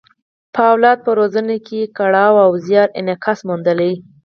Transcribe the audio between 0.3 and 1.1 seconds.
په اولاد